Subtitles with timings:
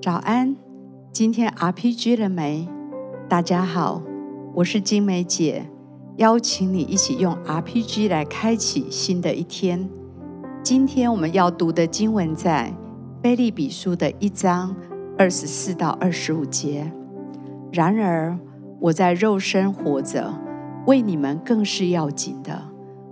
[0.00, 0.54] 早安，
[1.10, 2.68] 今天 RPG 了没？
[3.28, 4.00] 大家好，
[4.54, 5.68] 我是金梅姐，
[6.18, 9.90] 邀请你一起用 RPG 来开启新的一天。
[10.62, 12.72] 今天我们要读的经文在
[13.20, 14.74] 腓立比书的一章
[15.18, 16.92] 二十四到二十五节。
[17.72, 18.38] 然而
[18.78, 20.32] 我在肉身活着，
[20.86, 22.62] 为你们更是要紧的。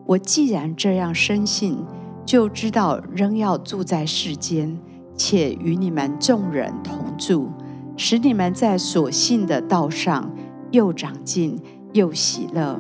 [0.07, 1.85] 我既然这样深信，
[2.25, 4.79] 就知道仍要住在世间，
[5.17, 7.49] 且与你们众人同住，
[7.97, 10.31] 使你们在所信的道上
[10.71, 11.59] 又长进
[11.93, 12.79] 又喜乐。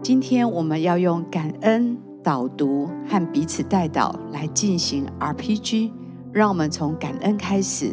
[0.00, 1.98] 今天我们要用感恩。
[2.24, 5.90] 导读和彼此代祷来进行 RPG，
[6.32, 7.90] 让我们从感恩开始。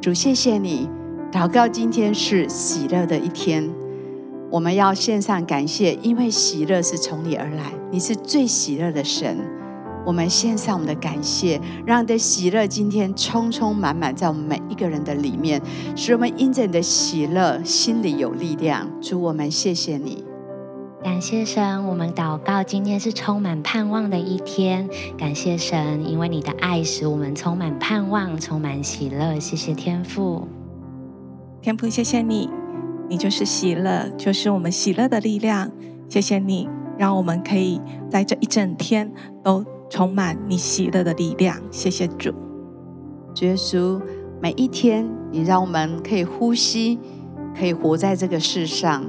[0.00, 0.88] 主，谢谢你，
[1.30, 3.70] 祷告今天是喜乐的一天，
[4.50, 9.38] 我们要献上感谢，因为喜乐是从你而来，你是最喜乐的神。
[10.04, 15.60] 我们献上我们的感谢，让你的喜乐今天充充满满在我们每一个人的里面，
[15.94, 18.88] 使我们因着你的喜乐心里有力量。
[19.00, 20.24] 主，我们谢谢你。
[21.02, 24.86] 感谢神，我们祷告，今天是充满盼望的一天。
[25.16, 29.38] 感谢神，因为你的爱使我们充满盼望，充满喜乐。
[29.40, 30.46] 谢谢天父，
[31.62, 32.50] 天父，谢谢你，
[33.08, 35.70] 你就是喜乐，就是我们喜乐的力量。
[36.08, 39.10] 谢谢你，让我们可以在这一整天
[39.42, 41.60] 都充满你喜乐的力量。
[41.70, 42.32] 谢谢主，
[43.34, 44.00] 主耶稣，
[44.40, 46.98] 每一天你让我们可以呼吸，
[47.54, 49.04] 可以活在这个世上，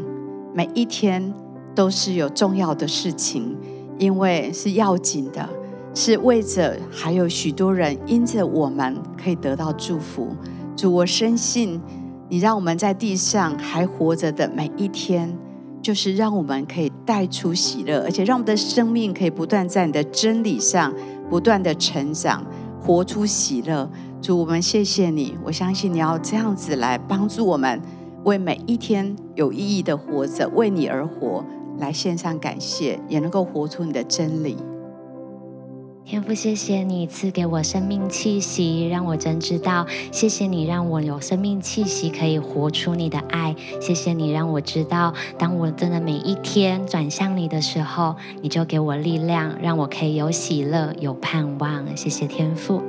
[0.54, 1.34] 每一天。
[1.74, 3.56] 都是有重要的事情，
[3.98, 5.48] 因为是要紧的，
[5.96, 10.36] 是为着还有许多人因着我们可以得到祝福。
[10.76, 11.80] 主，我深信
[12.28, 15.34] 你让我们在地上还活着的每一天，
[15.82, 20.94] 就是让我们可以带出喜乐，而且让我们的生命可以不断在你的真理上
[21.30, 22.46] 不断的成长，
[22.80, 23.90] 活出喜乐。
[24.22, 27.82] 主，我们谢谢你，我相信你要这样子来帮助我们，
[28.24, 31.44] 为每一天有意义的活着，为你而活。
[31.80, 34.58] 来献上感谢，也能够活出你的真理。
[36.12, 39.88] 天父，谢谢你赐给我生命气息，让我真知道。
[40.12, 43.56] 谢谢你让我有生命气息，可以活出你的爱。
[43.80, 51.96] 谢谢你让我知道，当我真的每一天转向你的时候，你就给我力量，让我可以有喜乐、有盼望。
[51.96, 52.82] 谢谢天父，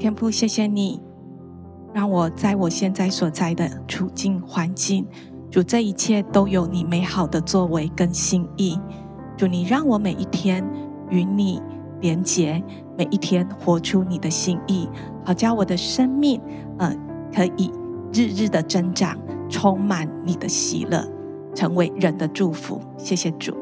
[0.00, 1.00] 天父，谢谢你
[1.94, 5.06] 让我在我现在所在的处境环境。
[5.48, 8.76] 主，这一切都有你美好的作为跟心意。
[9.36, 10.68] 主，你让我每一天
[11.10, 11.60] 与你
[12.00, 12.62] 连结，
[12.96, 14.88] 每一天活出你的心意，
[15.24, 16.40] 好叫我的生命，
[16.78, 16.96] 呃，
[17.34, 17.70] 可以
[18.12, 21.06] 日日的增长，充满你的喜乐，
[21.54, 22.80] 成为人的祝福。
[22.96, 23.52] 谢谢主。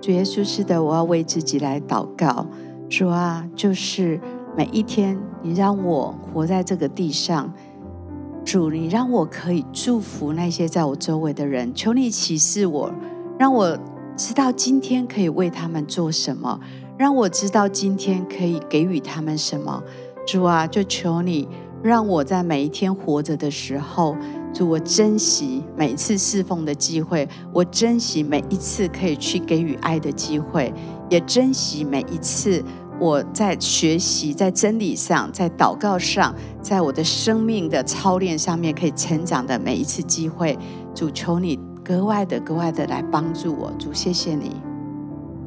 [0.00, 2.46] 主耶稣，是的，我要为自己来祷告。
[2.88, 4.20] 主啊，就是
[4.56, 7.52] 每一天，你让我活在这个地上。
[8.44, 12.92] 主，你让我可以祝福那些在我周围的人，求你启示我，
[13.38, 13.74] 让我
[14.16, 16.60] 知道今天可以为他们做什么，
[16.96, 19.82] 让我知道今天可以给予他们什么。
[20.24, 21.48] 主啊，就求你
[21.82, 24.16] 让我在每一天活着的时候，
[24.54, 30.72] 主，我珍惜每一次侍奉的机会，我珍惜每一次可以去给予爱的机会，
[31.10, 32.64] 也珍惜每一次。
[33.00, 36.32] 我在学习，在真理上，在祷告上，
[36.62, 40.56] 在我的生命的操练上面，可以成长的每一次机会，
[40.94, 44.52] 主求你格外的、格外的来帮助我，主谢谢你。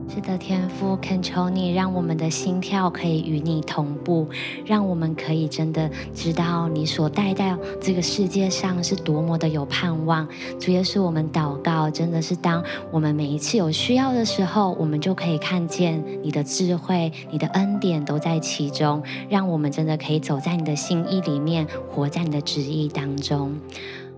[0.08, 4.26] 是的，天父，恳求你让我们的心跳可以与你同步，
[4.64, 10.26] 让我们可以真的知道你所带到这个世界上是多么的有盼望。
[10.60, 23.60] 主耶稣，我们祷告，真的是当我们每一次有需要的时候，我们就可以看见你的智慧、你的恩典都在其中，让我们真的可以走在你的心意里面，活在你的旨意当中。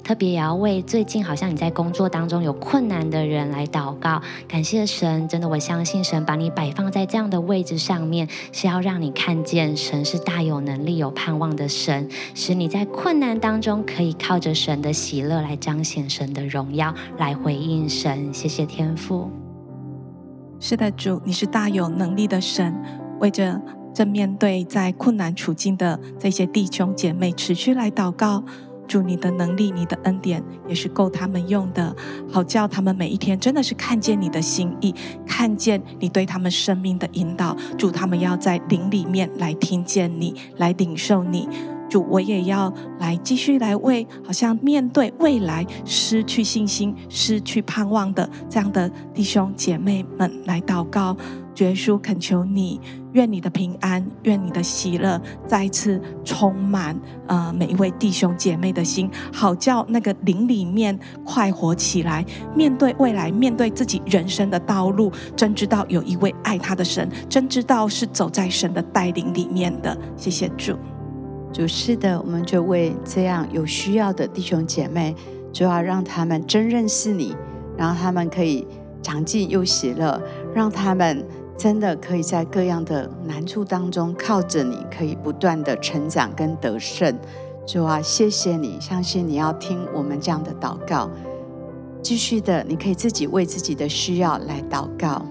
[0.04, 18.34] 特别也要为最近好像你在工作当中有困难的人来祷告，感谢神，真的我相信神把你摆放在这样的位置上面，是要让你看见神是大有能力、有盼望的神，使你在困难当中可以靠着神的喜乐来彰显神的荣耀，来回应神。
[18.34, 19.30] 谢谢天父。
[20.60, 22.76] 是的，主，你是大有能力的神，
[23.20, 23.62] 为着
[23.94, 28.44] 正面对在困难处境的这些弟兄姐妹，持续来祷告。
[28.90, 31.96] 主，你的能力，你的恩典也是够他们用的，
[32.30, 34.94] 好叫他们每一天真的是看见你的心意，
[35.28, 37.56] 看见你对他们生命的引导。
[37.78, 41.48] 主，他们要在灵里面来听见你，来领受你。
[41.88, 51.16] 主，我也要来继续来为好像面对未来失去信心、失去盼望的这样的弟兄姐妹们来祷告。
[51.60, 52.80] 耶稣恳求你，
[53.14, 62.26] 愿你的平安，愿你的喜乐再次充满呃每一位弟兄姐妹的心，好叫那个灵里面快活起来，
[62.56, 69.98] 面对未来，面对自己人生的道路，真知道有一位爱他的神，真知道是走在神的带领里面的。
[70.16, 70.76] 谢谢主，
[71.52, 75.16] 主是的，我们就为这样有需要的弟兄姐妹，
[75.52, 77.36] 就要让他们真认识你，
[77.78, 78.66] 然后他们可以
[79.02, 80.22] 长进又喜乐，
[80.54, 81.26] 让他们。
[81.60, 87.14] 真的可以在各样的难处当中靠着你，可以不断的成长跟得胜。
[87.68, 91.10] 主啊，谢谢你，相信你要听我们这样的祷告。
[92.02, 95.26] 继续的，你可以自己为自己的需要来祷告。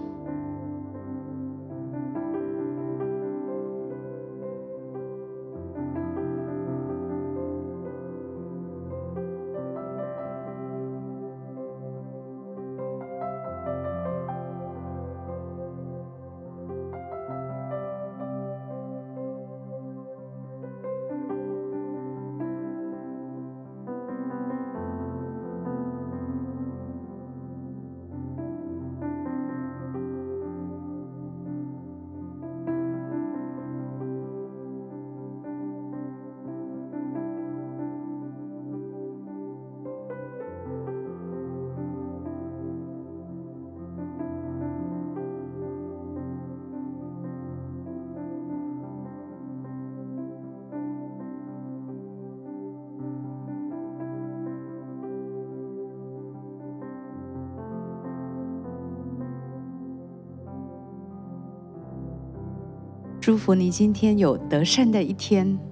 [63.29, 65.68] 祝福你今天有得胜的一天。